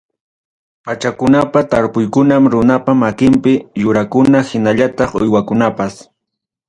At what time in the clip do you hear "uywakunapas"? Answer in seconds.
5.19-5.93